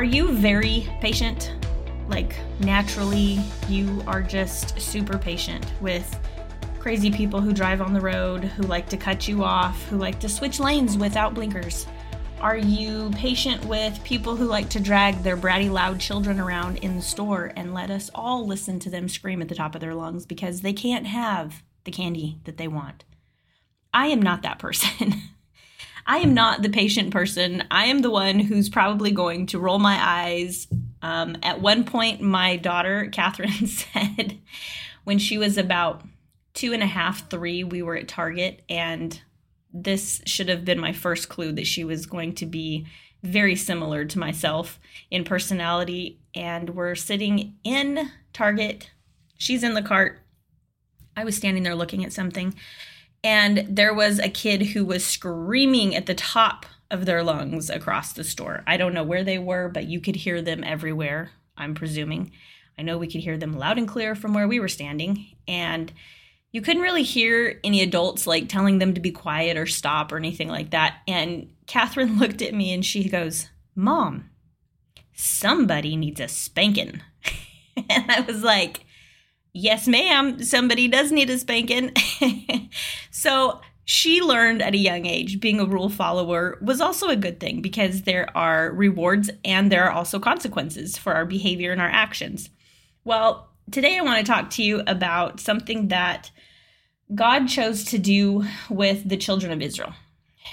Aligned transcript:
Are 0.00 0.14
you 0.18 0.32
very 0.32 0.88
patient? 1.02 1.52
Like, 2.08 2.34
naturally, 2.58 3.38
you 3.68 4.02
are 4.06 4.22
just 4.22 4.80
super 4.80 5.18
patient 5.18 5.66
with 5.82 6.18
crazy 6.78 7.10
people 7.10 7.42
who 7.42 7.52
drive 7.52 7.82
on 7.82 7.92
the 7.92 8.00
road, 8.00 8.44
who 8.44 8.62
like 8.62 8.88
to 8.88 8.96
cut 8.96 9.28
you 9.28 9.44
off, 9.44 9.86
who 9.88 9.98
like 9.98 10.18
to 10.20 10.28
switch 10.30 10.58
lanes 10.58 10.96
without 10.96 11.34
blinkers? 11.34 11.86
Are 12.40 12.56
you 12.56 13.10
patient 13.14 13.62
with 13.66 14.02
people 14.02 14.36
who 14.36 14.46
like 14.46 14.70
to 14.70 14.80
drag 14.80 15.16
their 15.16 15.36
bratty 15.36 15.70
loud 15.70 16.00
children 16.00 16.40
around 16.40 16.78
in 16.78 16.96
the 16.96 17.02
store 17.02 17.52
and 17.54 17.74
let 17.74 17.90
us 17.90 18.10
all 18.14 18.46
listen 18.46 18.78
to 18.78 18.88
them 18.88 19.06
scream 19.06 19.42
at 19.42 19.50
the 19.50 19.54
top 19.54 19.74
of 19.74 19.82
their 19.82 19.94
lungs 19.94 20.24
because 20.24 20.62
they 20.62 20.72
can't 20.72 21.08
have 21.08 21.62
the 21.84 21.90
candy 21.90 22.38
that 22.44 22.56
they 22.56 22.68
want? 22.68 23.04
I 23.92 24.06
am 24.06 24.22
not 24.22 24.40
that 24.40 24.58
person. 24.58 25.12
I 26.10 26.18
am 26.18 26.34
not 26.34 26.62
the 26.62 26.68
patient 26.68 27.12
person. 27.12 27.62
I 27.70 27.84
am 27.84 28.02
the 28.02 28.10
one 28.10 28.40
who's 28.40 28.68
probably 28.68 29.12
going 29.12 29.46
to 29.46 29.60
roll 29.60 29.78
my 29.78 29.96
eyes. 29.96 30.66
Um, 31.02 31.36
at 31.40 31.60
one 31.60 31.84
point, 31.84 32.20
my 32.20 32.56
daughter, 32.56 33.08
Catherine, 33.12 33.52
said 33.68 34.40
when 35.04 35.20
she 35.20 35.38
was 35.38 35.56
about 35.56 36.02
two 36.52 36.72
and 36.72 36.82
a 36.82 36.86
half, 36.86 37.30
three, 37.30 37.62
we 37.62 37.80
were 37.80 37.94
at 37.94 38.08
Target, 38.08 38.64
and 38.68 39.22
this 39.72 40.20
should 40.26 40.48
have 40.48 40.64
been 40.64 40.80
my 40.80 40.92
first 40.92 41.28
clue 41.28 41.52
that 41.52 41.68
she 41.68 41.84
was 41.84 42.06
going 42.06 42.34
to 42.34 42.46
be 42.46 42.88
very 43.22 43.54
similar 43.54 44.04
to 44.04 44.18
myself 44.18 44.80
in 45.12 45.22
personality. 45.22 46.18
And 46.34 46.70
we're 46.70 46.96
sitting 46.96 47.54
in 47.62 48.10
Target. 48.32 48.90
She's 49.38 49.62
in 49.62 49.74
the 49.74 49.82
cart. 49.82 50.18
I 51.16 51.22
was 51.22 51.36
standing 51.36 51.62
there 51.62 51.76
looking 51.76 52.04
at 52.04 52.12
something 52.12 52.52
and 53.22 53.66
there 53.68 53.94
was 53.94 54.18
a 54.18 54.28
kid 54.28 54.62
who 54.62 54.84
was 54.84 55.04
screaming 55.04 55.94
at 55.94 56.06
the 56.06 56.14
top 56.14 56.66
of 56.90 57.06
their 57.06 57.22
lungs 57.22 57.70
across 57.70 58.12
the 58.12 58.24
store. 58.24 58.62
I 58.66 58.76
don't 58.76 58.94
know 58.94 59.04
where 59.04 59.24
they 59.24 59.38
were, 59.38 59.68
but 59.68 59.86
you 59.86 60.00
could 60.00 60.16
hear 60.16 60.42
them 60.42 60.64
everywhere, 60.64 61.30
I'm 61.56 61.74
presuming. 61.74 62.32
I 62.78 62.82
know 62.82 62.98
we 62.98 63.06
could 63.06 63.20
hear 63.20 63.36
them 63.36 63.58
loud 63.58 63.78
and 63.78 63.86
clear 63.86 64.14
from 64.14 64.32
where 64.32 64.48
we 64.48 64.58
were 64.58 64.68
standing. 64.68 65.26
And 65.46 65.92
you 66.50 66.62
couldn't 66.62 66.82
really 66.82 67.02
hear 67.02 67.60
any 67.62 67.82
adults 67.82 68.26
like 68.26 68.48
telling 68.48 68.78
them 68.78 68.94
to 68.94 69.00
be 69.00 69.12
quiet 69.12 69.56
or 69.56 69.66
stop 69.66 70.10
or 70.10 70.16
anything 70.16 70.48
like 70.48 70.70
that. 70.70 70.96
And 71.06 71.50
Catherine 71.66 72.18
looked 72.18 72.42
at 72.42 72.54
me 72.54 72.72
and 72.72 72.84
she 72.84 73.08
goes, 73.08 73.48
Mom, 73.76 74.30
somebody 75.14 75.96
needs 75.96 76.20
a 76.20 76.28
spanking. 76.28 77.02
and 77.88 78.10
I 78.10 78.22
was 78.22 78.42
like, 78.42 78.80
yes, 79.52 79.88
ma'am, 79.88 80.42
somebody 80.42 80.88
does 80.88 81.12
need 81.12 81.30
a 81.30 81.38
spanking. 81.38 81.92
so 83.10 83.60
she 83.84 84.20
learned 84.20 84.62
at 84.62 84.74
a 84.74 84.78
young 84.78 85.06
age 85.06 85.40
being 85.40 85.58
a 85.58 85.64
rule 85.64 85.88
follower 85.88 86.58
was 86.62 86.80
also 86.80 87.08
a 87.08 87.16
good 87.16 87.40
thing 87.40 87.60
because 87.60 88.02
there 88.02 88.28
are 88.36 88.72
rewards 88.72 89.30
and 89.44 89.70
there 89.70 89.84
are 89.84 89.90
also 89.90 90.20
consequences 90.20 90.96
for 90.96 91.14
our 91.14 91.24
behavior 91.24 91.72
and 91.72 91.80
our 91.80 91.88
actions. 91.88 92.50
Well, 93.04 93.48
today 93.70 93.98
I 93.98 94.02
want 94.02 94.24
to 94.24 94.32
talk 94.32 94.50
to 94.50 94.62
you 94.62 94.82
about 94.86 95.40
something 95.40 95.88
that 95.88 96.30
God 97.14 97.48
chose 97.48 97.84
to 97.86 97.98
do 97.98 98.44
with 98.68 99.08
the 99.08 99.16
children 99.16 99.50
of 99.50 99.60
Israel. 99.60 99.94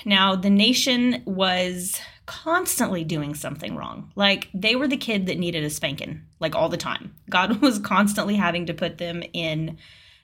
Now, 0.05 0.35
the 0.35 0.49
nation 0.49 1.21
was 1.25 1.99
constantly 2.27 3.03
doing 3.03 3.33
something 3.33 3.75
wrong. 3.75 4.11
Like 4.15 4.49
they 4.53 4.75
were 4.75 4.87
the 4.87 4.97
kid 4.97 5.25
that 5.25 5.39
needed 5.39 5.63
a 5.63 5.69
spanking, 5.71 6.21
like 6.39 6.53
all 6.53 6.69
the 6.69 6.77
time. 6.77 7.15
God 7.29 7.61
was 7.61 7.79
constantly 7.79 8.35
having 8.35 8.67
to 8.67 8.73
put 8.73 8.99
them 8.99 9.23
in 9.33 9.79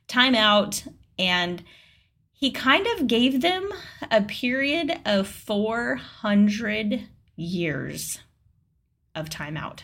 timeout, 0.08 0.88
and 1.18 1.64
He 2.32 2.52
kind 2.52 2.86
of 2.86 3.08
gave 3.08 3.42
them 3.42 3.74
a 4.12 4.22
period 4.22 5.00
of 5.06 5.28
400 5.28 7.08
years 7.36 8.20
of 9.16 9.30
timeout. 9.30 9.82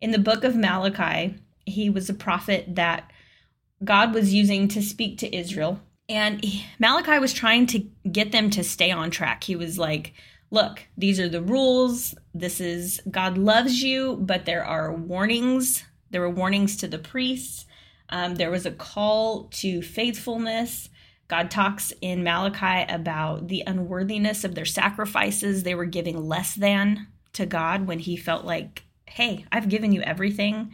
In 0.00 0.10
the 0.10 0.18
book 0.18 0.44
of 0.44 0.56
Malachi, 0.56 1.36
he 1.64 1.90
was 1.90 2.08
a 2.08 2.14
prophet 2.14 2.76
that 2.76 3.10
God 3.84 4.14
was 4.14 4.34
using 4.34 4.68
to 4.68 4.82
speak 4.82 5.18
to 5.18 5.36
Israel. 5.36 5.80
And 6.08 6.44
Malachi 6.78 7.18
was 7.18 7.32
trying 7.32 7.66
to 7.66 7.80
get 8.10 8.32
them 8.32 8.50
to 8.50 8.64
stay 8.64 8.90
on 8.90 9.10
track. 9.10 9.44
He 9.44 9.56
was 9.56 9.78
like, 9.78 10.14
look, 10.50 10.86
these 10.96 11.20
are 11.20 11.28
the 11.28 11.42
rules. 11.42 12.14
This 12.34 12.60
is 12.60 13.00
God 13.10 13.38
loves 13.38 13.82
you, 13.82 14.16
but 14.20 14.44
there 14.44 14.64
are 14.64 14.92
warnings. 14.92 15.84
There 16.10 16.20
were 16.20 16.30
warnings 16.30 16.76
to 16.78 16.88
the 16.88 16.98
priests. 16.98 17.66
Um, 18.08 18.36
there 18.36 18.50
was 18.50 18.64
a 18.64 18.70
call 18.70 19.44
to 19.44 19.82
faithfulness. 19.82 20.88
God 21.28 21.50
talks 21.50 21.92
in 22.00 22.24
Malachi 22.24 22.90
about 22.90 23.48
the 23.48 23.62
unworthiness 23.66 24.44
of 24.44 24.54
their 24.54 24.64
sacrifices. 24.64 25.62
They 25.62 25.74
were 25.74 25.84
giving 25.84 26.26
less 26.26 26.54
than 26.54 27.06
to 27.34 27.44
God 27.44 27.86
when 27.86 27.98
he 27.98 28.16
felt 28.16 28.46
like, 28.46 28.84
hey, 29.04 29.44
I've 29.52 29.68
given 29.68 29.92
you 29.92 30.00
everything. 30.00 30.72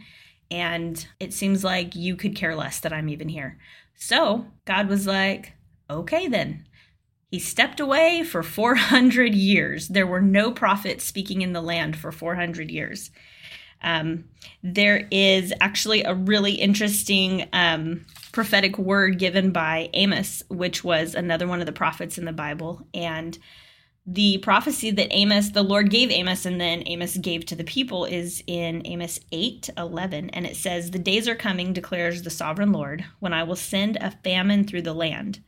And 0.49 1.05
it 1.19 1.33
seems 1.33 1.63
like 1.63 1.95
you 1.95 2.15
could 2.15 2.35
care 2.35 2.55
less 2.55 2.79
that 2.81 2.93
I'm 2.93 3.09
even 3.09 3.27
here. 3.27 3.57
So 3.95 4.45
God 4.63 4.87
was 4.87 5.05
like, 5.05 5.53
okay, 5.89 6.27
then 6.27 6.64
he 7.35 7.39
stepped 7.39 7.81
away 7.81 8.23
for 8.23 8.41
400 8.41 9.35
years. 9.35 9.89
There 9.89 10.07
were 10.07 10.21
no 10.21 10.51
prophets 10.51 11.03
speaking 11.03 11.41
in 11.41 11.51
the 11.51 11.61
land 11.61 11.97
for 11.97 12.09
400 12.09 12.71
years. 12.71 13.11
Um, 13.83 14.29
there 14.63 15.05
is 15.11 15.51
actually 15.59 16.03
a 16.03 16.13
really 16.13 16.53
interesting 16.53 17.49
um, 17.51 18.05
prophetic 18.31 18.77
word 18.77 19.19
given 19.19 19.51
by 19.51 19.89
Amos, 19.91 20.43
which 20.47 20.81
was 20.81 21.13
another 21.13 21.45
one 21.45 21.59
of 21.59 21.65
the 21.65 21.73
prophets 21.73 22.17
in 22.17 22.23
the 22.23 22.31
Bible. 22.31 22.87
And 22.93 23.37
the 24.05 24.37
prophecy 24.37 24.91
that 24.91 25.11
Amos, 25.11 25.49
the 25.49 25.61
Lord 25.61 25.89
gave 25.89 26.11
Amos, 26.11 26.45
and 26.45 26.61
then 26.61 26.83
Amos 26.85 27.17
gave 27.17 27.45
to 27.47 27.55
the 27.55 27.65
people 27.65 28.05
is 28.05 28.41
in 28.47 28.81
Amos 28.85 29.19
8 29.33 29.71
11. 29.77 30.29
And 30.29 30.45
it 30.45 30.55
says, 30.55 30.91
The 30.91 30.99
days 30.99 31.27
are 31.27 31.35
coming, 31.35 31.73
declares 31.73 32.21
the 32.21 32.29
sovereign 32.29 32.71
Lord, 32.71 33.03
when 33.19 33.33
I 33.33 33.43
will 33.43 33.57
send 33.57 33.97
a 33.97 34.11
famine 34.23 34.63
through 34.63 34.83
the 34.83 34.93
land 34.93 35.41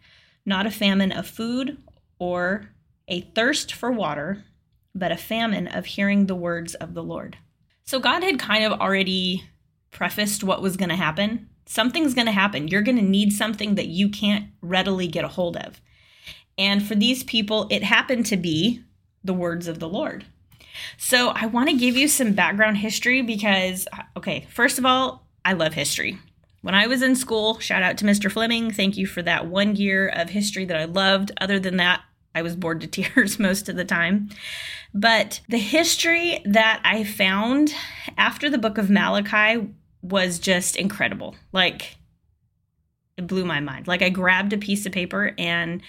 not 0.48 0.66
a 0.66 0.72
famine 0.72 1.12
of 1.12 1.28
food 1.28 1.78
or 2.18 2.70
a 3.08 3.22
thirst 3.22 3.74
for 3.74 3.92
water, 3.92 4.44
but 4.96 5.12
a 5.12 5.18
famine 5.18 5.68
of 5.68 5.86
hearing 5.86 6.26
the 6.26 6.36
words 6.36 6.74
of 6.74 6.96
the 6.96 7.04
Lord. 7.04 7.38
So 7.84 8.00
God 8.00 8.24
had 8.24 8.40
kind 8.40 8.64
of 8.64 8.80
already 8.80 9.44
prefaced 9.92 10.44
what 10.44 10.62
was 10.62 10.78
going 10.78 10.90
to 10.90 10.96
happen. 10.96 11.50
Something's 11.66 12.14
going 12.14 12.28
to 12.28 12.32
happen. 12.32 12.68
You're 12.68 12.82
going 12.82 12.98
to 12.98 13.04
need 13.04 13.34
something 13.34 13.76
that 13.76 13.88
you 13.88 14.10
can't 14.10 14.48
readily 14.62 15.08
get 15.08 15.26
a 15.26 15.30
hold 15.30 15.58
of. 15.58 15.82
And 16.58 16.82
for 16.82 16.96
these 16.96 17.24
people, 17.24 17.68
it 17.70 17.84
happened 17.84 18.26
to 18.28 18.38
be 18.38 18.84
the 19.24 19.34
words 19.34 19.68
of 19.68 19.80
the 19.80 19.90
Lord. 19.90 20.26
So 20.98 21.30
I 21.30 21.48
want 21.48 21.70
to 21.70 21.78
give 21.78 21.98
you 21.98 22.08
some 22.08 22.34
background 22.34 22.78
history 22.78 23.22
because, 23.22 23.88
okay, 24.16 24.48
first 24.50 24.80
of 24.80 24.86
all, 24.86 25.28
I 25.44 25.54
love 25.54 25.74
history. 25.74 26.18
When 26.62 26.76
I 26.76 26.88
was 26.88 27.02
in 27.02 27.16
school, 27.16 27.60
shout 27.60 27.84
out 27.84 27.98
to 28.00 28.06
Mr. 28.06 28.32
Fleming. 28.32 28.72
Thank 28.72 28.98
you 28.98 29.06
for 29.06 29.22
that 29.22 29.48
one 29.48 29.76
year 29.76 30.08
of 30.10 30.30
history 30.30 30.66
that 30.66 30.78
I 30.78 30.86
loved. 30.86 31.32
Other 31.40 31.60
than 31.60 31.78
that, 31.78 32.02
I 32.34 32.42
was 32.42 32.56
bored 32.56 32.82
to 32.82 32.88
tears 33.04 33.40
most 33.40 33.70
of 33.70 33.76
the 33.76 33.86
time. 33.86 34.30
But 34.94 35.42
the 35.50 35.58
history 35.58 36.42
that 36.46 36.82
I 36.84 37.04
found 37.04 37.74
after 38.18 38.50
the 38.50 38.58
book 38.58 38.78
of 38.78 38.90
Malachi 38.90 39.74
was 40.02 40.40
just 40.40 40.76
incredible. 40.76 41.36
Like, 41.52 41.98
it 43.18 43.28
blew 43.28 43.46
my 43.46 43.60
mind. 43.60 43.88
Like, 43.88 44.02
I 44.02 44.10
grabbed 44.10 44.54
a 44.54 44.58
piece 44.58 44.86
of 44.86 44.92
paper 44.92 45.34
and 45.38 45.82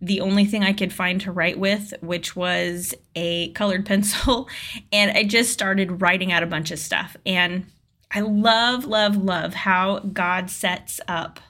the 0.00 0.20
only 0.20 0.44
thing 0.44 0.62
I 0.62 0.72
could 0.72 0.92
find 0.92 1.20
to 1.22 1.32
write 1.32 1.58
with, 1.58 1.92
which 2.00 2.36
was 2.36 2.94
a 3.16 3.50
colored 3.52 3.84
pencil, 3.86 4.48
and 4.92 5.10
I 5.16 5.24
just 5.24 5.52
started 5.52 6.00
writing 6.00 6.32
out 6.32 6.42
a 6.42 6.46
bunch 6.46 6.70
of 6.70 6.78
stuff. 6.78 7.16
And 7.26 7.66
I 8.10 8.20
love, 8.20 8.84
love, 8.86 9.16
love 9.16 9.54
how 9.54 9.98
God 9.98 10.50
sets 10.50 11.00
up 11.06 11.40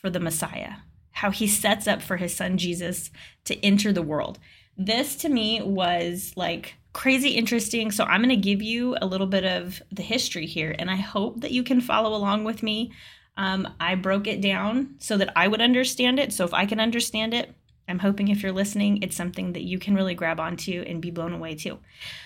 for 0.00 0.10
the 0.10 0.20
Messiah, 0.20 0.74
how 1.12 1.30
he 1.30 1.46
sets 1.46 1.86
up 1.86 2.02
for 2.02 2.16
his 2.16 2.36
son 2.36 2.58
Jesus 2.58 3.10
to 3.44 3.58
enter 3.64 3.92
the 3.92 4.02
world. 4.02 4.38
This 4.76 5.16
to 5.16 5.28
me 5.28 5.62
was 5.62 6.32
like 6.36 6.74
crazy 6.92 7.30
interesting. 7.30 7.90
So 7.90 8.04
I'm 8.04 8.20
going 8.20 8.28
to 8.28 8.36
give 8.36 8.62
you 8.62 8.96
a 9.00 9.06
little 9.06 9.26
bit 9.26 9.44
of 9.44 9.82
the 9.90 10.02
history 10.02 10.46
here, 10.46 10.74
and 10.78 10.90
I 10.90 10.96
hope 10.96 11.40
that 11.40 11.52
you 11.52 11.62
can 11.62 11.80
follow 11.80 12.14
along 12.14 12.44
with 12.44 12.62
me. 12.62 12.92
Um, 13.36 13.66
I 13.80 13.94
broke 13.94 14.26
it 14.26 14.42
down 14.42 14.96
so 14.98 15.16
that 15.16 15.32
I 15.34 15.48
would 15.48 15.62
understand 15.62 16.18
it. 16.18 16.32
So 16.32 16.44
if 16.44 16.52
I 16.52 16.66
can 16.66 16.80
understand 16.80 17.32
it, 17.32 17.54
I'm 17.88 17.98
hoping 17.98 18.28
if 18.28 18.42
you're 18.42 18.52
listening, 18.52 19.02
it's 19.02 19.16
something 19.16 19.54
that 19.54 19.62
you 19.62 19.78
can 19.78 19.94
really 19.94 20.14
grab 20.14 20.38
onto 20.38 20.82
and 20.86 21.00
be 21.00 21.10
blown 21.10 21.32
away 21.32 21.54
too. 21.54 21.78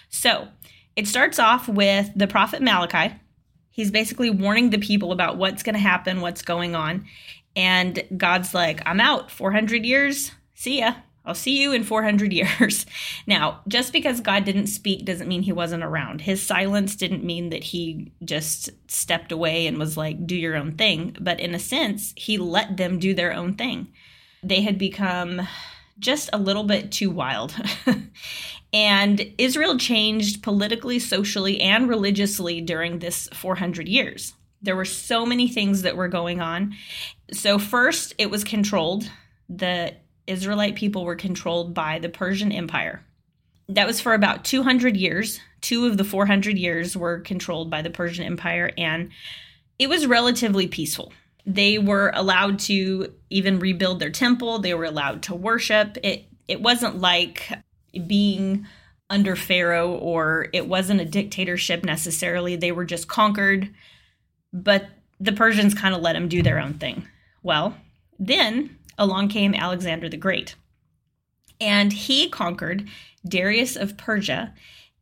So 0.08 0.48
it 0.96 1.06
starts 1.06 1.38
off 1.38 1.68
with 1.68 2.10
the 2.16 2.26
prophet 2.26 2.60
Malachi 2.60 3.14
He's 3.76 3.90
basically 3.90 4.30
warning 4.30 4.70
the 4.70 4.78
people 4.78 5.12
about 5.12 5.36
what's 5.36 5.62
going 5.62 5.74
to 5.74 5.78
happen, 5.78 6.22
what's 6.22 6.40
going 6.40 6.74
on. 6.74 7.04
And 7.54 8.02
God's 8.16 8.54
like, 8.54 8.80
I'm 8.86 9.00
out. 9.00 9.30
400 9.30 9.84
years. 9.84 10.32
See 10.54 10.78
ya. 10.78 10.94
I'll 11.26 11.34
see 11.34 11.60
you 11.60 11.72
in 11.72 11.84
400 11.84 12.32
years. 12.60 12.86
Now, 13.26 13.60
just 13.68 13.92
because 13.92 14.22
God 14.22 14.46
didn't 14.46 14.68
speak 14.68 15.04
doesn't 15.04 15.28
mean 15.28 15.42
he 15.42 15.52
wasn't 15.52 15.84
around. 15.84 16.22
His 16.22 16.40
silence 16.40 16.96
didn't 16.96 17.22
mean 17.22 17.50
that 17.50 17.64
he 17.64 18.12
just 18.24 18.70
stepped 18.90 19.30
away 19.30 19.66
and 19.66 19.76
was 19.76 19.98
like, 19.98 20.26
do 20.26 20.36
your 20.36 20.56
own 20.56 20.72
thing. 20.76 21.14
But 21.20 21.38
in 21.38 21.54
a 21.54 21.58
sense, 21.58 22.14
he 22.16 22.38
let 22.38 22.78
them 22.78 22.98
do 22.98 23.12
their 23.12 23.34
own 23.34 23.56
thing. 23.56 23.88
They 24.42 24.62
had 24.62 24.78
become 24.78 25.46
just 25.98 26.30
a 26.32 26.38
little 26.38 26.64
bit 26.64 26.92
too 26.92 27.10
wild. 27.10 27.54
And 28.76 29.32
Israel 29.38 29.78
changed 29.78 30.42
politically, 30.42 30.98
socially, 30.98 31.62
and 31.62 31.88
religiously 31.88 32.60
during 32.60 32.98
this 32.98 33.26
400 33.32 33.88
years. 33.88 34.34
There 34.60 34.76
were 34.76 34.84
so 34.84 35.24
many 35.24 35.48
things 35.48 35.80
that 35.80 35.96
were 35.96 36.08
going 36.08 36.42
on. 36.42 36.74
So, 37.32 37.58
first, 37.58 38.12
it 38.18 38.30
was 38.30 38.44
controlled. 38.44 39.10
The 39.48 39.94
Israelite 40.26 40.76
people 40.76 41.06
were 41.06 41.16
controlled 41.16 41.72
by 41.72 41.98
the 42.00 42.10
Persian 42.10 42.52
Empire. 42.52 43.02
That 43.70 43.86
was 43.86 43.98
for 43.98 44.12
about 44.12 44.44
200 44.44 44.94
years. 44.94 45.40
Two 45.62 45.86
of 45.86 45.96
the 45.96 46.04
400 46.04 46.58
years 46.58 46.94
were 46.94 47.20
controlled 47.20 47.70
by 47.70 47.80
the 47.80 47.88
Persian 47.88 48.26
Empire, 48.26 48.72
and 48.76 49.08
it 49.78 49.88
was 49.88 50.06
relatively 50.06 50.66
peaceful. 50.66 51.14
They 51.46 51.78
were 51.78 52.12
allowed 52.14 52.58
to 52.60 53.14
even 53.30 53.58
rebuild 53.58 54.00
their 54.00 54.10
temple, 54.10 54.58
they 54.58 54.74
were 54.74 54.84
allowed 54.84 55.22
to 55.22 55.34
worship. 55.34 55.96
It, 56.02 56.26
it 56.46 56.60
wasn't 56.60 57.00
like 57.00 57.50
being 58.06 58.66
under 59.08 59.36
Pharaoh 59.36 59.92
or 59.92 60.48
it 60.52 60.66
wasn't 60.66 61.00
a 61.00 61.04
dictatorship 61.04 61.84
necessarily. 61.84 62.56
They 62.56 62.72
were 62.72 62.84
just 62.84 63.08
conquered, 63.08 63.72
but 64.52 64.88
the 65.20 65.32
Persians 65.32 65.74
kind 65.74 65.94
of 65.94 66.02
let 66.02 66.14
them 66.14 66.28
do 66.28 66.42
their 66.42 66.58
own 66.58 66.74
thing. 66.74 67.06
Well, 67.42 67.76
then 68.18 68.76
along 68.98 69.28
came 69.28 69.54
Alexander 69.54 70.08
the 70.08 70.16
Great. 70.16 70.54
And 71.60 71.92
he 71.92 72.28
conquered 72.28 72.88
Darius 73.26 73.76
of 73.76 73.96
Persia. 73.96 74.52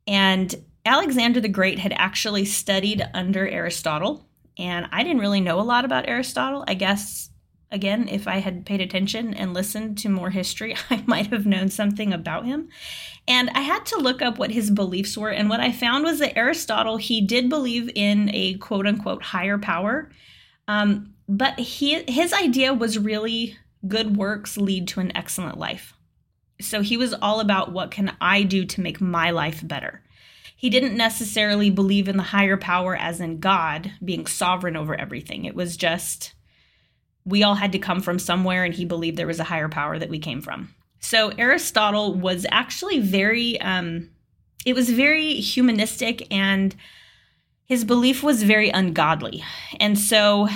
And 0.06 0.54
Alexander 0.84 1.40
the 1.40 1.48
Great 1.48 1.78
had 1.78 1.92
actually 1.96 2.44
studied 2.44 3.02
under 3.14 3.48
Aristotle. 3.48 4.28
And 4.58 4.86
I 4.92 5.02
didn't 5.02 5.20
really 5.20 5.40
know 5.40 5.58
a 5.58 5.62
lot 5.62 5.84
about 5.84 6.08
Aristotle. 6.08 6.64
I 6.68 6.74
guess, 6.74 7.30
again, 7.74 8.08
if 8.08 8.28
I 8.28 8.38
had 8.38 8.64
paid 8.64 8.80
attention 8.80 9.34
and 9.34 9.52
listened 9.52 9.98
to 9.98 10.08
more 10.08 10.30
history, 10.30 10.76
I 10.90 11.02
might 11.06 11.26
have 11.26 11.44
known 11.44 11.68
something 11.68 12.12
about 12.12 12.46
him. 12.46 12.68
And 13.26 13.50
I 13.50 13.60
had 13.60 13.84
to 13.86 13.98
look 13.98 14.22
up 14.22 14.38
what 14.38 14.52
his 14.52 14.70
beliefs 14.70 15.18
were. 15.18 15.30
And 15.30 15.50
what 15.50 15.60
I 15.60 15.72
found 15.72 16.04
was 16.04 16.20
that 16.20 16.38
Aristotle, 16.38 16.96
he 16.96 17.20
did 17.20 17.50
believe 17.50 17.90
in 17.94 18.30
a 18.32 18.54
quote 18.54 18.86
unquote 18.86 19.22
higher 19.22 19.58
power. 19.58 20.10
Um, 20.68 21.14
but 21.28 21.58
he, 21.58 22.02
his 22.04 22.32
idea 22.32 22.72
was 22.72 22.98
really 22.98 23.56
good 23.86 24.16
works 24.16 24.56
lead 24.56 24.88
to 24.88 25.00
an 25.00 25.14
excellent 25.16 25.58
life. 25.58 25.94
So 26.60 26.80
he 26.80 26.96
was 26.96 27.12
all 27.12 27.40
about 27.40 27.72
what 27.72 27.90
can 27.90 28.16
I 28.20 28.44
do 28.44 28.64
to 28.64 28.80
make 28.80 29.00
my 29.00 29.30
life 29.30 29.66
better. 29.66 30.02
He 30.56 30.70
didn't 30.70 30.96
necessarily 30.96 31.68
believe 31.70 32.08
in 32.08 32.16
the 32.16 32.22
higher 32.22 32.56
power 32.56 32.96
as 32.96 33.20
in 33.20 33.40
God 33.40 33.92
being 34.02 34.26
sovereign 34.26 34.76
over 34.76 34.94
everything. 34.94 35.44
It 35.44 35.54
was 35.56 35.76
just 35.76 36.34
we 37.24 37.42
all 37.42 37.54
had 37.54 37.72
to 37.72 37.78
come 37.78 38.00
from 38.00 38.18
somewhere 38.18 38.64
and 38.64 38.74
he 38.74 38.84
believed 38.84 39.16
there 39.16 39.26
was 39.26 39.40
a 39.40 39.44
higher 39.44 39.68
power 39.68 39.98
that 39.98 40.10
we 40.10 40.18
came 40.18 40.40
from. 40.40 40.74
So 41.00 41.30
Aristotle 41.30 42.14
was 42.14 42.46
actually 42.50 43.00
very 43.00 43.60
um 43.60 44.10
it 44.64 44.74
was 44.74 44.90
very 44.90 45.34
humanistic 45.34 46.26
and 46.32 46.74
his 47.66 47.84
belief 47.84 48.22
was 48.22 48.42
very 48.42 48.70
ungodly. 48.70 49.42
And 49.80 49.98
so 49.98 50.48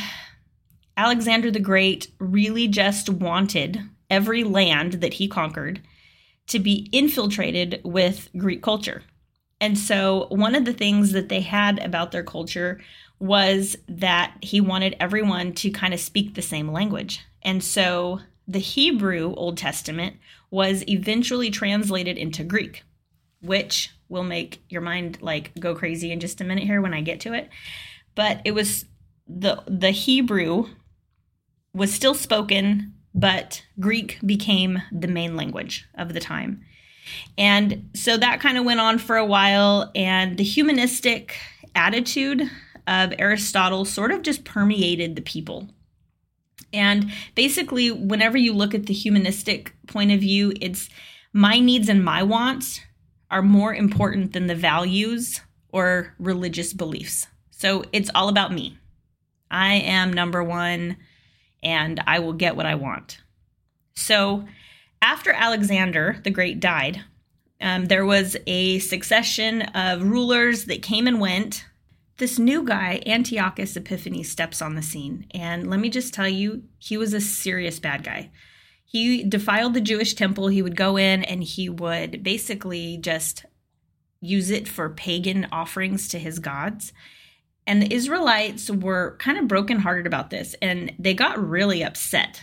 Alexander 0.96 1.50
the 1.50 1.60
Great 1.60 2.08
really 2.18 2.68
just 2.68 3.08
wanted 3.08 3.80
every 4.10 4.44
land 4.44 4.94
that 4.94 5.14
he 5.14 5.28
conquered 5.28 5.80
to 6.48 6.58
be 6.58 6.88
infiltrated 6.92 7.80
with 7.84 8.28
Greek 8.36 8.62
culture. 8.62 9.02
And 9.60 9.76
so, 9.76 10.26
one 10.30 10.54
of 10.54 10.64
the 10.64 10.72
things 10.72 11.12
that 11.12 11.28
they 11.28 11.40
had 11.40 11.78
about 11.80 12.12
their 12.12 12.22
culture 12.22 12.80
was 13.18 13.76
that 13.88 14.34
he 14.42 14.60
wanted 14.60 14.96
everyone 15.00 15.52
to 15.52 15.70
kind 15.70 15.92
of 15.92 16.00
speak 16.00 16.34
the 16.34 16.42
same 16.42 16.70
language. 16.70 17.20
And 17.42 17.62
so, 17.62 18.20
the 18.46 18.58
Hebrew 18.58 19.34
Old 19.34 19.58
Testament 19.58 20.16
was 20.50 20.82
eventually 20.88 21.50
translated 21.50 22.16
into 22.16 22.42
Greek, 22.42 22.82
which 23.42 23.90
will 24.08 24.24
make 24.24 24.62
your 24.70 24.80
mind 24.80 25.18
like 25.20 25.52
go 25.60 25.74
crazy 25.74 26.10
in 26.10 26.20
just 26.20 26.40
a 26.40 26.44
minute 26.44 26.64
here 26.64 26.80
when 26.80 26.94
I 26.94 27.02
get 27.02 27.20
to 27.20 27.34
it. 27.34 27.50
But 28.14 28.40
it 28.44 28.52
was 28.52 28.86
the 29.26 29.62
the 29.66 29.90
Hebrew 29.90 30.66
was 31.74 31.92
still 31.92 32.14
spoken, 32.14 32.94
but 33.14 33.62
Greek 33.78 34.18
became 34.24 34.80
the 34.90 35.08
main 35.08 35.36
language 35.36 35.86
of 35.94 36.14
the 36.14 36.20
time. 36.20 36.64
And 37.36 37.90
so 37.94 38.16
that 38.16 38.40
kind 38.40 38.58
of 38.58 38.64
went 38.64 38.80
on 38.80 38.98
for 38.98 39.16
a 39.16 39.24
while, 39.24 39.90
and 39.94 40.36
the 40.36 40.44
humanistic 40.44 41.36
attitude 41.74 42.50
of 42.88 43.12
Aristotle 43.18 43.84
sort 43.84 44.10
of 44.10 44.22
just 44.22 44.44
permeated 44.44 45.14
the 45.14 45.22
people. 45.22 45.68
And 46.72 47.12
basically, 47.34 47.90
whenever 47.90 48.36
you 48.36 48.52
look 48.52 48.74
at 48.74 48.86
the 48.86 48.94
humanistic 48.94 49.74
point 49.86 50.10
of 50.10 50.20
view, 50.20 50.52
it's 50.60 50.88
my 51.32 51.60
needs 51.60 51.88
and 51.88 52.04
my 52.04 52.22
wants 52.22 52.80
are 53.30 53.42
more 53.42 53.74
important 53.74 54.32
than 54.32 54.46
the 54.46 54.54
values 54.54 55.40
or 55.70 56.14
religious 56.18 56.72
beliefs. 56.72 57.26
So 57.50 57.84
it's 57.92 58.10
all 58.14 58.28
about 58.28 58.52
me. 58.52 58.78
I 59.50 59.74
am 59.74 60.12
number 60.12 60.42
one 60.42 60.96
and 61.62 62.02
I 62.06 62.18
will 62.18 62.32
get 62.32 62.56
what 62.56 62.66
I 62.66 62.74
want. 62.74 63.18
So, 63.94 64.46
after 65.02 65.32
Alexander 65.32 66.20
the 66.24 66.30
Great 66.30 66.60
died, 66.60 67.02
um, 67.60 67.86
there 67.86 68.06
was 68.06 68.36
a 68.46 68.78
succession 68.78 69.62
of 69.62 70.02
rulers 70.02 70.66
that 70.66 70.82
came 70.82 71.06
and 71.06 71.20
went. 71.20 71.64
This 72.18 72.38
new 72.38 72.64
guy, 72.64 73.00
Antiochus 73.06 73.76
Epiphanes, 73.76 74.28
steps 74.28 74.60
on 74.60 74.74
the 74.74 74.82
scene. 74.82 75.26
And 75.30 75.70
let 75.70 75.78
me 75.78 75.88
just 75.88 76.12
tell 76.12 76.28
you, 76.28 76.64
he 76.78 76.96
was 76.96 77.14
a 77.14 77.20
serious 77.20 77.78
bad 77.78 78.02
guy. 78.02 78.30
He 78.84 79.22
defiled 79.22 79.74
the 79.74 79.80
Jewish 79.80 80.14
temple. 80.14 80.48
He 80.48 80.62
would 80.62 80.76
go 80.76 80.96
in 80.96 81.22
and 81.22 81.44
he 81.44 81.68
would 81.68 82.24
basically 82.24 82.96
just 82.96 83.44
use 84.20 84.50
it 84.50 84.66
for 84.66 84.88
pagan 84.88 85.46
offerings 85.52 86.08
to 86.08 86.18
his 86.18 86.40
gods. 86.40 86.92
And 87.68 87.82
the 87.82 87.92
Israelites 87.92 88.68
were 88.68 89.16
kind 89.18 89.38
of 89.38 89.46
brokenhearted 89.46 90.06
about 90.06 90.30
this 90.30 90.56
and 90.60 90.92
they 90.98 91.14
got 91.14 91.38
really 91.38 91.84
upset 91.84 92.42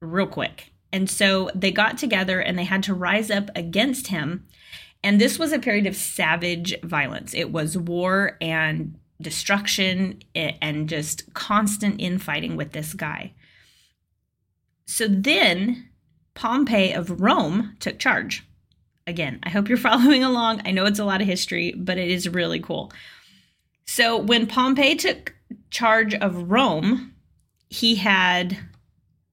real 0.00 0.26
quick. 0.26 0.72
And 0.92 1.10
so 1.10 1.50
they 1.54 1.72
got 1.72 1.98
together 1.98 2.40
and 2.40 2.58
they 2.58 2.64
had 2.64 2.84
to 2.84 2.94
rise 2.94 3.30
up 3.30 3.50
against 3.54 4.06
him. 4.06 4.46
And 5.02 5.20
this 5.20 5.38
was 5.38 5.52
a 5.52 5.58
period 5.58 5.86
of 5.86 5.96
savage 5.96 6.74
violence. 6.82 7.34
It 7.34 7.52
was 7.52 7.78
war 7.78 8.36
and 8.40 8.98
destruction 9.20 10.22
eh, 10.34 10.52
and 10.60 10.88
just 10.88 11.32
constant 11.34 12.00
infighting 12.00 12.56
with 12.56 12.72
this 12.72 12.92
guy. 12.92 13.32
So 14.86 15.08
then 15.08 15.88
Pompey 16.34 16.92
of 16.92 17.20
Rome 17.20 17.76
took 17.80 17.98
charge. 17.98 18.46
Again, 19.06 19.40
I 19.42 19.50
hope 19.50 19.68
you're 19.68 19.78
following 19.90 20.22
along. 20.22 20.62
I 20.64 20.70
know 20.70 20.84
it's 20.84 20.98
a 20.98 21.04
lot 21.04 21.20
of 21.20 21.26
history, 21.26 21.74
but 21.76 21.98
it 21.98 22.10
is 22.10 22.28
really 22.28 22.60
cool. 22.60 22.92
So 23.86 24.16
when 24.16 24.46
Pompey 24.46 24.96
took 24.96 25.34
charge 25.70 26.14
of 26.14 26.50
Rome, 26.50 27.14
he 27.68 27.96
had 27.96 28.58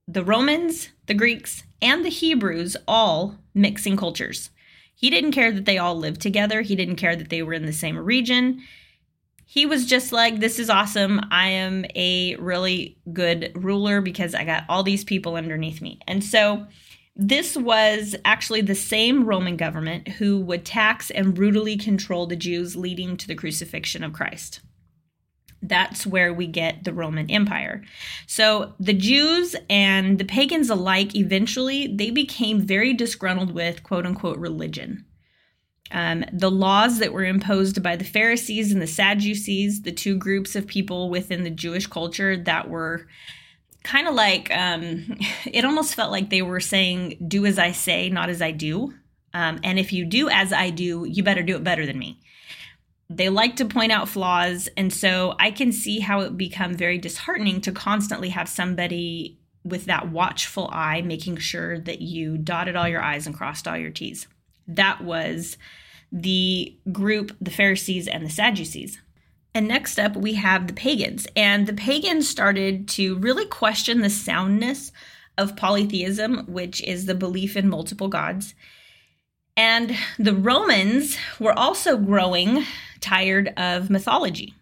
the 0.07 0.23
Romans, 0.23 0.89
the 1.07 1.13
Greeks, 1.13 1.63
and 1.81 2.05
the 2.05 2.09
Hebrews 2.09 2.77
all 2.87 3.37
mixing 3.53 3.97
cultures. 3.97 4.49
He 5.03 5.09
didn't 5.09 5.33
care 5.33 5.51
that 5.51 5.65
they 5.65 5.77
all 5.77 5.97
lived 5.97 6.21
together, 6.21 6.61
he 6.61 6.77
didn't 6.77 6.95
care 6.95 7.13
that 7.13 7.29
they 7.29 7.43
were 7.43 7.51
in 7.51 7.65
the 7.65 7.73
same 7.73 7.97
region. 7.97 8.61
He 9.43 9.65
was 9.65 9.85
just 9.85 10.13
like, 10.13 10.39
This 10.39 10.59
is 10.59 10.69
awesome. 10.69 11.19
I 11.29 11.49
am 11.49 11.83
a 11.93 12.37
really 12.37 12.97
good 13.11 13.51
ruler 13.53 13.99
because 13.99 14.33
I 14.33 14.45
got 14.45 14.63
all 14.69 14.81
these 14.81 15.03
people 15.03 15.35
underneath 15.35 15.81
me. 15.81 15.99
And 16.07 16.23
so 16.23 16.67
this 17.17 17.57
was 17.57 18.15
actually 18.23 18.61
the 18.61 18.75
same 18.75 19.25
Roman 19.25 19.57
government 19.57 20.07
who 20.07 20.39
would 20.39 20.63
tax 20.63 21.11
and 21.11 21.35
brutally 21.35 21.75
control 21.75 22.25
the 22.25 22.37
Jews, 22.37 22.77
leading 22.77 23.17
to 23.17 23.27
the 23.27 23.35
crucifixion 23.35 24.05
of 24.05 24.13
Christ. 24.13 24.61
That's 25.63 26.05
where 26.05 26.33
we 26.33 26.45
get 26.45 26.83
the 26.83 26.93
Roman 26.93 27.31
Empire. 27.31 27.83
So 28.27 28.73
the 28.79 28.93
Jews 28.93 29.55
and 29.69 30.19
the 30.19 30.25
pagans 30.25 30.69
alike 30.69 31.15
eventually 31.15 31.87
they 31.87 32.11
became 32.11 32.59
very 32.59 32.93
disgruntled 32.93 33.53
with 33.53 33.81
quote 33.83 34.05
unquote 34.05 34.37
religion. 34.37 35.05
Um, 35.91 36.25
the 36.33 36.51
laws 36.51 36.99
that 36.99 37.13
were 37.13 37.23
imposed 37.23 37.81
by 37.81 37.95
the 37.95 38.03
Pharisees 38.03 38.71
and 38.71 38.81
the 38.81 38.87
Sadducees, 38.87 39.83
the 39.83 39.91
two 39.91 40.17
groups 40.17 40.55
of 40.55 40.67
people 40.67 41.09
within 41.09 41.43
the 41.43 41.49
Jewish 41.49 41.87
culture 41.87 42.35
that 42.35 42.69
were 42.69 43.07
kind 43.83 44.07
of 44.07 44.15
like 44.15 44.49
um, 44.55 45.17
it 45.45 45.65
almost 45.65 45.95
felt 45.95 46.11
like 46.11 46.29
they 46.29 46.41
were 46.41 46.59
saying, 46.59 47.17
"Do 47.25 47.45
as 47.45 47.57
I 47.57 47.71
say, 47.71 48.09
not 48.09 48.29
as 48.29 48.41
I 48.41 48.51
do." 48.51 48.93
Um, 49.33 49.59
and 49.63 49.79
if 49.79 49.93
you 49.93 50.05
do 50.05 50.29
as 50.29 50.53
I 50.53 50.69
do, 50.69 51.05
you 51.05 51.23
better 51.23 51.41
do 51.41 51.55
it 51.55 51.63
better 51.63 51.85
than 51.85 51.97
me. 51.97 52.19
They 53.09 53.29
like 53.29 53.57
to 53.57 53.65
point 53.65 53.91
out 53.91 54.09
flaws, 54.09 54.69
and 54.75 54.91
so 54.91 55.35
I 55.39 55.51
can 55.51 55.71
see 55.71 55.99
how 55.99 56.21
it 56.21 56.37
become 56.37 56.73
very 56.73 56.97
disheartening 56.97 57.61
to 57.61 57.71
constantly 57.71 58.29
have 58.29 58.49
somebody 58.49 59.39
with 59.63 59.85
that 59.85 60.09
watchful 60.09 60.69
eye 60.71 61.01
making 61.01 61.37
sure 61.37 61.79
that 61.79 62.01
you 62.01 62.37
dotted 62.37 62.75
all 62.75 62.87
your 62.87 63.01
I's 63.01 63.25
and 63.25 63.35
crossed 63.35 63.67
all 63.67 63.77
your 63.77 63.91
T's. 63.91 64.27
That 64.67 65.03
was 65.03 65.57
the 66.11 66.77
group, 66.91 67.35
the 67.41 67.51
Pharisees 67.51 68.07
and 68.07 68.25
the 68.25 68.29
Sadducees. 68.29 68.99
And 69.55 69.67
next 69.67 69.99
up, 69.99 70.15
we 70.15 70.33
have 70.33 70.67
the 70.67 70.73
pagans. 70.73 71.27
And 71.35 71.67
the 71.67 71.73
pagans 71.73 72.27
started 72.27 72.87
to 72.89 73.17
really 73.17 73.45
question 73.45 74.01
the 74.01 74.09
soundness 74.09 74.91
of 75.37 75.55
polytheism, 75.55 76.45
which 76.47 76.81
is 76.83 77.05
the 77.05 77.15
belief 77.15 77.55
in 77.55 77.69
multiple 77.69 78.07
gods. 78.07 78.55
And 79.55 79.95
the 80.17 80.33
Romans 80.33 81.17
were 81.39 81.57
also 81.57 81.97
growing 81.97 82.65
tired 83.03 83.53
of 83.57 83.89
mythology. 83.89 84.53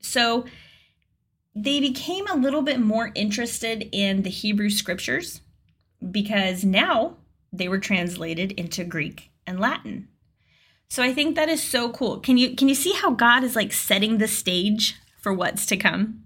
So 0.00 0.44
they 1.54 1.80
became 1.80 2.26
a 2.26 2.36
little 2.36 2.62
bit 2.62 2.80
more 2.80 3.12
interested 3.14 3.88
in 3.92 4.22
the 4.22 4.30
Hebrew 4.30 4.68
scriptures 4.68 5.40
because 6.10 6.64
now 6.64 7.16
they 7.52 7.68
were 7.68 7.78
translated 7.78 8.52
into 8.52 8.84
Greek 8.84 9.30
and 9.46 9.60
Latin. 9.60 10.08
So 10.88 11.02
I 11.02 11.14
think 11.14 11.36
that 11.36 11.48
is 11.48 11.62
so 11.62 11.90
cool. 11.90 12.20
Can 12.20 12.36
you 12.36 12.54
can 12.54 12.68
you 12.68 12.74
see 12.74 12.92
how 12.92 13.12
God 13.12 13.44
is 13.44 13.56
like 13.56 13.72
setting 13.72 14.18
the 14.18 14.28
stage 14.28 14.96
for 15.20 15.32
what's 15.32 15.66
to 15.66 15.76
come? 15.76 16.24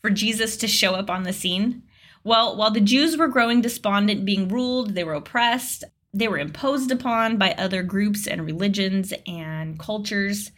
For 0.00 0.10
Jesus 0.10 0.56
to 0.58 0.68
show 0.68 0.94
up 0.94 1.08
on 1.08 1.22
the 1.22 1.32
scene? 1.32 1.82
Well, 2.24 2.56
while 2.56 2.70
the 2.70 2.80
Jews 2.80 3.16
were 3.16 3.28
growing 3.28 3.60
despondent, 3.60 4.24
being 4.24 4.48
ruled, 4.48 4.94
they 4.94 5.04
were 5.04 5.14
oppressed, 5.14 5.84
they 6.12 6.28
were 6.28 6.38
imposed 6.38 6.90
upon 6.90 7.36
by 7.36 7.52
other 7.52 7.82
groups 7.82 8.26
and 8.26 8.46
religions 8.46 9.12
and 9.26 9.78
cultures, 9.78 10.52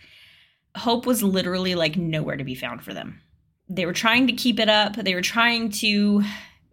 hope 0.76 1.06
was 1.06 1.22
literally 1.22 1.74
like 1.74 1.96
nowhere 1.96 2.36
to 2.36 2.44
be 2.44 2.54
found 2.54 2.82
for 2.82 2.94
them. 2.94 3.20
They 3.68 3.86
were 3.86 3.92
trying 3.92 4.26
to 4.28 4.32
keep 4.32 4.60
it 4.60 4.68
up. 4.68 4.96
They 4.96 5.14
were 5.14 5.22
trying 5.22 5.70
to 5.72 6.22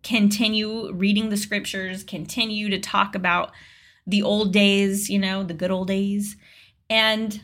continue 0.04 0.92
reading 0.92 1.30
the 1.30 1.38
scriptures, 1.38 2.04
continue 2.04 2.70
to 2.70 2.80
talk 2.80 3.16
about 3.16 3.52
the 4.06 4.22
old 4.22 4.52
days, 4.54 5.10
you 5.10 5.18
know, 5.18 5.44
the 5.44 5.54
good 5.54 5.72
old 5.72 5.88
days. 5.88 6.36
And 6.90 7.42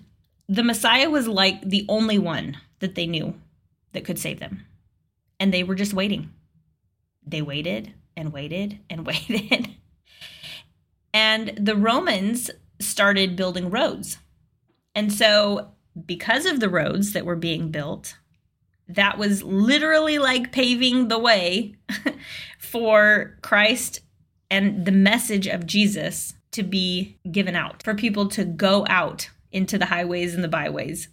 the 0.47 0.63
Messiah 0.63 1.09
was 1.09 1.27
like 1.27 1.61
the 1.61 1.85
only 1.87 2.19
one 2.19 2.57
that 2.79 2.95
they 2.95 3.07
knew 3.07 3.33
that 3.93 4.05
could 4.05 4.19
save 4.19 4.39
them. 4.39 4.65
And 5.39 5.53
they 5.53 5.63
were 5.63 5.75
just 5.75 5.93
waiting. 5.93 6.31
They 7.25 7.41
waited 7.41 7.93
and 8.15 8.33
waited 8.33 8.79
and 8.89 9.05
waited. 9.05 9.69
and 11.13 11.53
the 11.57 11.75
Romans 11.75 12.51
started 12.79 13.35
building 13.35 13.69
roads. 13.69 14.17
And 14.95 15.13
so, 15.13 15.71
because 16.05 16.45
of 16.45 16.59
the 16.59 16.69
roads 16.69 17.13
that 17.13 17.25
were 17.25 17.35
being 17.35 17.69
built, 17.71 18.17
that 18.87 19.17
was 19.17 19.43
literally 19.43 20.17
like 20.17 20.51
paving 20.51 21.07
the 21.07 21.19
way 21.19 21.75
for 22.59 23.37
Christ 23.41 24.01
and 24.49 24.85
the 24.85 24.91
message 24.91 25.47
of 25.47 25.65
Jesus 25.65 26.33
to 26.51 26.63
be 26.63 27.17
given 27.31 27.55
out, 27.55 27.83
for 27.83 27.93
people 27.93 28.27
to 28.29 28.43
go 28.43 28.85
out 28.89 29.29
into 29.51 29.77
the 29.77 29.85
highways 29.85 30.33
and 30.33 30.43
the 30.43 30.47
byways. 30.47 31.07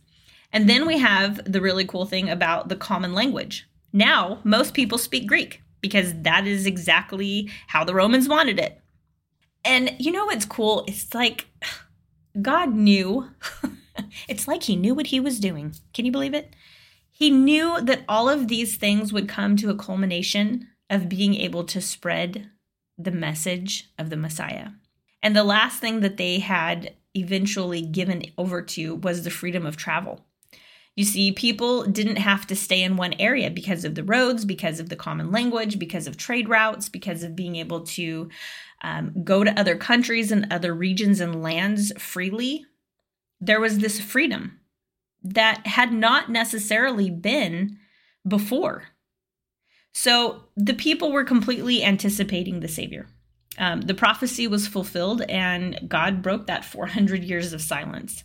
And 0.52 0.68
then 0.68 0.87
we 0.87 0.99
have 0.99 1.40
the 1.50 1.61
really 1.61 1.85
cool 1.85 2.06
thing 2.06 2.30
about 2.30 2.68
the 2.68 2.76
common 2.76 3.12
language. 3.12 3.68
Now, 3.92 4.40
most 4.45 4.73
people 4.73 4.97
speak 4.97 5.26
Greek 5.26 5.62
because 5.80 6.14
that 6.23 6.47
is 6.47 6.66
exactly 6.66 7.50
how 7.66 7.85
the 7.85 7.95
Romans 7.95 8.28
wanted 8.28 8.59
it. 8.59 8.80
And 9.64 9.95
you 9.99 10.12
know 10.12 10.26
what's 10.26 10.47
cool? 10.47 10.85
It's 10.87 11.14
like 11.14 11.47
God 12.40 12.75
knew. 12.75 13.28
it's 14.28 14.48
like 14.48 14.64
he 14.64 14.76
knew 14.76 14.94
what 14.94 15.08
he 15.08 15.20
was 15.20 15.40
doing. 15.40 15.75
Can 15.92 16.04
you 16.04 16.12
believe 16.12 16.34
it? 16.34 16.54
He 17.10 17.30
knew 17.30 17.80
that 17.80 18.04
all 18.08 18.28
of 18.28 18.48
these 18.48 18.76
things 18.76 19.12
would 19.12 19.28
come 19.28 19.56
to 19.56 19.70
a 19.70 19.76
culmination 19.76 20.68
of 20.90 21.08
being 21.08 21.34
able 21.34 21.64
to 21.64 21.80
spread 21.80 22.50
the 22.98 23.10
message 23.10 23.90
of 23.98 24.10
the 24.10 24.16
Messiah. 24.16 24.68
And 25.22 25.34
the 25.34 25.44
last 25.44 25.80
thing 25.80 26.00
that 26.00 26.18
they 26.18 26.38
had 26.38 26.94
eventually 27.14 27.82
given 27.82 28.22
over 28.36 28.62
to 28.62 28.96
was 28.96 29.25
the 29.25 29.30
freedom 29.30 29.66
of 29.66 29.76
travel. 29.76 30.26
You 30.94 31.04
see, 31.04 31.32
people 31.32 31.84
didn't 31.84 32.16
have 32.16 32.46
to 32.46 32.56
stay 32.56 32.82
in 32.82 32.96
one 32.96 33.14
area 33.14 33.50
because 33.50 33.84
of 33.84 33.94
the 33.94 34.04
roads, 34.04 34.46
because 34.46 34.80
of 34.80 34.88
the 34.88 34.96
common 34.96 35.30
language, 35.30 35.78
because 35.78 36.06
of 36.06 36.16
trade 36.16 36.48
routes, 36.48 36.88
because 36.88 37.22
of 37.22 37.36
being 37.36 37.56
able 37.56 37.80
to 37.82 38.30
um, 38.82 39.12
go 39.22 39.44
to 39.44 39.58
other 39.58 39.76
countries 39.76 40.32
and 40.32 40.50
other 40.50 40.75
regions 40.75 41.20
and 41.20 41.42
lands 41.42 41.92
freely. 41.98 42.64
There 43.40 43.61
was 43.61 43.78
this 43.78 44.00
freedom 44.00 44.61
that 45.23 45.66
had 45.66 45.93
not 45.93 46.31
necessarily 46.31 47.11
been 47.11 47.78
before. 48.26 48.85
So 49.93 50.45
the 50.57 50.75
people 50.75 51.11
were 51.11 51.25
completely 51.25 51.83
anticipating 51.83 52.61
the 52.61 52.69
Savior. 52.69 53.07
Um, 53.59 53.81
the 53.81 53.95
prophecy 53.95 54.47
was 54.47 54.69
fulfilled, 54.69 55.23
and 55.23 55.81
God 55.88 56.23
broke 56.23 56.47
that 56.47 56.64
400 56.73 57.25
years 57.25 57.52
of 57.52 57.62
silence. 57.62 58.25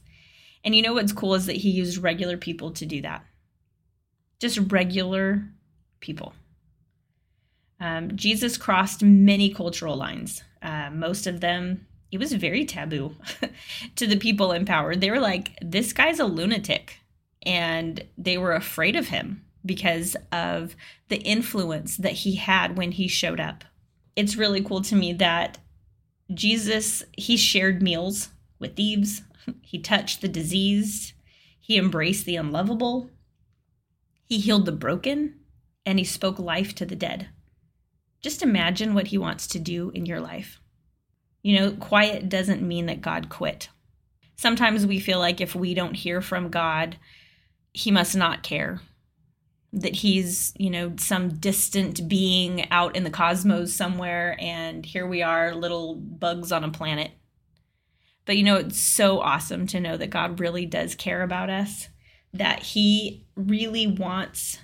And 0.64 0.76
you 0.76 0.82
know 0.82 0.94
what's 0.94 1.14
cool 1.14 1.34
is 1.34 1.46
that 1.46 1.56
He 1.56 1.70
used 1.70 1.98
regular 1.98 2.38
people 2.38 2.72
to 2.72 2.86
do 2.86 3.02
that. 3.02 3.26
Just 4.40 4.72
regular 4.72 5.48
people. 6.00 6.34
Um, 7.80 8.16
Jesus 8.16 8.58
crossed 8.58 9.02
many 9.02 9.52
cultural 9.52 9.96
lines. 9.96 10.44
Uh, 10.62 10.90
most 10.92 11.26
of 11.26 11.40
them 11.40 11.88
it 12.12 12.20
was 12.20 12.34
very 12.34 12.66
taboo 12.66 13.16
to 13.96 14.06
the 14.06 14.18
people 14.18 14.52
in 14.52 14.66
power. 14.66 14.96
They 14.96 15.10
were 15.10 15.20
like, 15.20 15.58
this 15.62 15.94
guy's 15.94 16.20
a 16.20 16.26
lunatic. 16.26 16.98
And 17.44 18.04
they 18.18 18.38
were 18.38 18.54
afraid 18.54 18.96
of 18.96 19.08
him 19.08 19.44
because 19.66 20.16
of 20.32 20.76
the 21.08 21.18
influence 21.18 21.98
that 21.98 22.12
he 22.12 22.36
had 22.36 22.78
when 22.78 22.92
he 22.92 23.08
showed 23.08 23.40
up. 23.40 23.64
It's 24.16 24.36
really 24.36 24.64
cool 24.64 24.82
to 24.82 24.96
me 24.96 25.14
that 25.14 25.58
Jesus, 26.34 27.04
he 27.18 27.38
shared 27.38 27.82
meals 27.82 28.30
with 28.60 28.76
thieves, 28.76 29.22
he 29.62 29.80
touched 29.80 30.22
the 30.22 30.28
diseased, 30.28 31.14
he 31.60 31.78
embraced 31.78 32.26
the 32.26 32.36
unlovable, 32.36 33.10
he 34.26 34.40
healed 34.40 34.66
the 34.66 34.72
broken, 34.72 35.40
and 35.86 35.98
he 35.98 36.06
spoke 36.06 36.40
life 36.40 36.76
to 36.76 36.86
the 36.86 36.96
dead. 36.96 37.30
Just 38.22 38.44
imagine 38.44 38.94
what 38.94 39.08
he 39.08 39.18
wants 39.18 39.48
to 39.48 39.60
do 39.60 39.92
in 39.92 40.06
your 40.06 40.20
life. 40.20 40.62
You 41.44 41.60
know, 41.60 41.72
quiet 41.72 42.30
doesn't 42.30 42.62
mean 42.62 42.86
that 42.86 43.02
God 43.02 43.30
quit. 43.30 43.70
Sometimes 44.36 44.86
we 44.86 45.00
feel 45.00 45.20
like 45.20 45.42
if 45.42 45.56
we 45.56 45.74
don't 45.74 45.96
hear 45.96 46.22
from 46.22 46.50
God, 46.50 46.98
he 47.74 47.92
must 47.92 48.16
not 48.16 48.44
care. 48.44 48.82
That 49.74 49.96
he's, 49.96 50.54
you 50.58 50.70
know, 50.70 50.94
some 50.98 51.38
distant 51.40 52.08
being 52.10 52.70
out 52.72 52.96
in 52.96 53.04
the 53.04 53.10
cosmos 53.10 53.74
somewhere, 53.74 54.36
and 54.40 54.86
here 54.86 55.08
we 55.08 55.22
are, 55.22 55.56
little 55.56 55.96
bugs 55.96 56.52
on 56.52 56.64
a 56.64 56.72
planet. 56.72 57.12
But, 58.26 58.38
you 58.38 58.44
know, 58.44 58.58
it's 58.58 58.80
so 58.80 59.20
awesome 59.20 59.68
to 59.68 59.80
know 59.80 59.98
that 59.98 60.10
God 60.10 60.40
really 60.40 60.66
does 60.66 60.96
care 60.96 61.22
about 61.22 61.50
us, 61.50 61.88
that 62.34 62.62
he 62.64 63.26
really 63.36 63.88
wants 63.88 64.60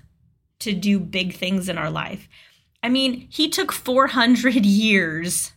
to 0.60 0.74
do 0.74 1.00
big 1.00 1.36
things 1.36 1.70
in 1.70 1.78
our 1.78 1.90
life. 1.90 2.28
I 2.84 2.90
mean, 2.90 3.28
he 3.32 3.50
took 3.50 3.72
400 3.72 4.54
years 4.66 5.54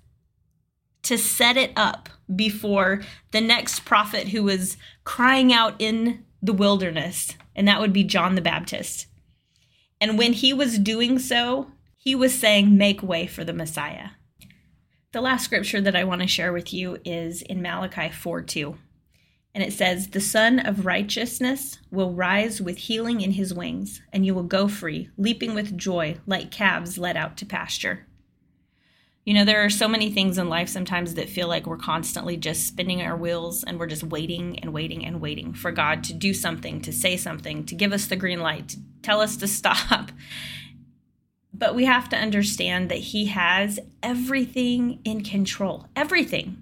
to 1.03 1.17
set 1.17 1.57
it 1.57 1.73
up 1.77 2.09
before 2.35 3.03
the 3.33 3.41
next 3.41 3.81
prophet 3.85 4.29
who 4.29 4.43
was 4.43 4.77
crying 5.05 5.53
out 5.53 5.75
in 5.79 6.25
the 6.43 6.53
wilderness, 6.53 7.35
and 7.55 7.67
that 7.69 7.81
would 7.81 7.93
be 7.93 8.05
John 8.05 8.35
the 8.35 8.41
Baptist. 8.41 9.07
And 10.01 10.17
when 10.17 10.33
he 10.33 10.53
was 10.53 10.79
doing 10.79 11.19
so, 11.19 11.73
he 11.97 12.15
was 12.15 12.33
saying, 12.33 12.77
Make 12.77 13.03
way 13.03 13.27
for 13.27 13.45
the 13.45 13.53
Messiah. 13.53 14.11
The 15.13 15.21
last 15.21 15.45
scripture 15.45 15.81
that 15.81 15.97
I 15.97 16.05
want 16.05 16.23
to 16.23 16.29
share 16.29 16.53
with 16.53 16.73
you 16.73 16.99
is 17.05 17.43
in 17.43 17.61
Malachi 17.61 18.11
4 18.11 18.43
2. 18.43 18.77
And 19.55 19.65
it 19.65 19.73
says, 19.73 20.09
The 20.09 20.21
Son 20.21 20.61
of 20.61 20.87
Righteousness 20.87 21.79
will 21.91 22.13
rise 22.13 22.63
with 22.63 22.79
healing 22.79 23.21
in 23.21 23.33
his 23.33 23.53
wings, 23.53 24.01
and 24.13 24.25
you 24.25 24.35
will 24.35 24.45
go 24.45 24.69
free, 24.69 25.11
leaping 25.19 25.55
with 25.55 25.77
joy 25.77 26.17
like 26.27 26.51
calves 26.51 26.97
led 26.97 27.17
out 27.17 27.37
to 27.39 27.47
pasture. 27.47 28.07
You 29.25 29.35
know, 29.35 29.45
there 29.45 29.65
are 29.65 29.71
so 29.71 29.87
many 29.87 30.11
things 30.11 30.39
in 30.39 30.49
life 30.49 30.69
sometimes 30.69 31.15
that 31.15 31.29
feel 31.29 31.47
like 31.47 31.67
we're 31.67 31.77
constantly 31.77 32.37
just 32.37 32.67
spinning 32.67 33.03
our 33.03 33.17
wheels 33.17 33.63
and 33.63 33.79
we're 33.79 33.87
just 33.87 34.03
waiting 34.03 34.59
and 34.61 34.73
waiting 34.73 35.05
and 35.05 35.21
waiting 35.21 35.53
for 35.53 35.71
God 35.71 36.03
to 36.05 36.15
do 36.15 36.33
something, 36.33 36.81
to 36.81 36.93
say 36.93 37.17
something, 37.17 37.65
to 37.67 37.75
give 37.75 37.93
us 37.93 38.07
the 38.07 38.17
green 38.17 38.41
light, 38.41 38.69
to 38.71 38.79
tell 39.03 39.21
us 39.21 39.37
to 39.37 39.47
stop. 39.49 40.11
But 41.53 41.75
we 41.75 41.85
have 41.85 42.09
to 42.09 42.17
understand 42.17 42.91
that 42.91 42.99
He 42.99 43.27
has 43.27 43.79
everything 44.03 45.01
in 45.05 45.23
control, 45.23 45.87
everything 45.95 46.57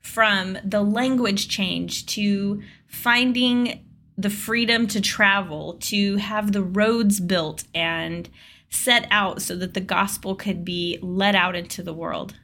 from 0.00 0.58
the 0.64 0.82
language 0.82 1.48
change 1.48 2.06
to 2.06 2.62
finding 2.86 3.84
the 4.16 4.30
freedom 4.30 4.86
to 4.86 5.00
travel, 5.00 5.76
to 5.80 6.16
have 6.16 6.52
the 6.52 6.62
roads 6.62 7.20
built 7.20 7.64
and 7.74 8.28
set 8.70 9.06
out 9.10 9.42
so 9.42 9.56
that 9.56 9.74
the 9.74 9.80
gospel 9.80 10.34
could 10.34 10.64
be 10.64 10.98
let 11.02 11.34
out 11.34 11.56
into 11.56 11.82
the 11.82 11.92
world. 11.92 12.36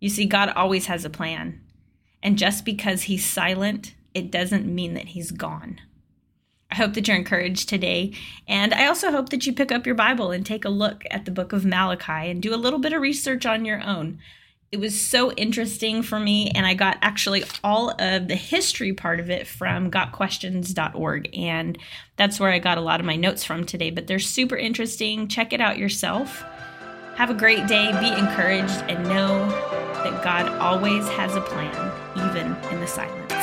You 0.00 0.08
see, 0.08 0.26
God 0.26 0.50
always 0.50 0.86
has 0.86 1.04
a 1.04 1.10
plan. 1.10 1.60
And 2.22 2.36
just 2.36 2.64
because 2.64 3.02
he's 3.02 3.24
silent, 3.24 3.94
it 4.12 4.30
doesn't 4.30 4.66
mean 4.66 4.94
that 4.94 5.08
he's 5.08 5.30
gone. 5.30 5.80
I 6.70 6.76
hope 6.76 6.94
that 6.94 7.08
you're 7.08 7.16
encouraged 7.16 7.68
today. 7.68 8.12
And 8.46 8.72
I 8.74 8.86
also 8.86 9.10
hope 9.10 9.30
that 9.30 9.46
you 9.46 9.52
pick 9.52 9.72
up 9.72 9.86
your 9.86 9.94
Bible 9.94 10.30
and 10.30 10.44
take 10.44 10.64
a 10.64 10.70
look 10.70 11.04
at 11.10 11.24
the 11.24 11.30
book 11.30 11.52
of 11.52 11.64
Malachi 11.64 12.30
and 12.30 12.42
do 12.42 12.54
a 12.54 12.56
little 12.56 12.78
bit 12.78 12.92
of 12.92 13.02
research 13.02 13.46
on 13.46 13.64
your 13.64 13.82
own 13.82 14.18
it 14.72 14.78
was 14.78 15.00
so 15.00 15.32
interesting 15.32 16.02
for 16.02 16.20
me 16.20 16.50
and 16.54 16.64
i 16.64 16.74
got 16.74 16.96
actually 17.02 17.42
all 17.64 17.90
of 17.98 18.28
the 18.28 18.36
history 18.36 18.92
part 18.92 19.18
of 19.18 19.28
it 19.28 19.46
from 19.46 19.90
gotquestions.org 19.90 21.36
and 21.36 21.76
that's 22.16 22.38
where 22.38 22.50
i 22.50 22.58
got 22.58 22.78
a 22.78 22.80
lot 22.80 23.00
of 23.00 23.06
my 23.06 23.16
notes 23.16 23.42
from 23.42 23.64
today 23.64 23.90
but 23.90 24.06
they're 24.06 24.18
super 24.18 24.56
interesting. 24.56 25.28
Check 25.28 25.52
it 25.52 25.60
out 25.60 25.78
yourself. 25.78 26.42
Have 27.16 27.30
a 27.30 27.34
great 27.34 27.66
day. 27.66 27.90
Be 28.00 28.08
encouraged 28.18 28.82
and 28.88 29.02
know 29.04 29.48
that 30.02 30.24
God 30.24 30.48
always 30.60 31.06
has 31.10 31.36
a 31.36 31.40
plan, 31.40 31.92
even 32.16 32.56
in 32.72 32.80
the 32.80 32.86
silence. 32.86 33.39